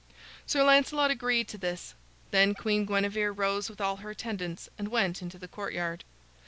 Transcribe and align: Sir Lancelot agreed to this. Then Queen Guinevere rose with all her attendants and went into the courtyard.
Sir 0.47 0.63
Lancelot 0.63 1.11
agreed 1.11 1.47
to 1.49 1.59
this. 1.59 1.93
Then 2.31 2.55
Queen 2.55 2.85
Guinevere 2.87 3.29
rose 3.35 3.69
with 3.69 3.79
all 3.79 3.97
her 3.97 4.09
attendants 4.09 4.67
and 4.79 4.87
went 4.87 5.21
into 5.21 5.37
the 5.37 5.47
courtyard. 5.47 6.03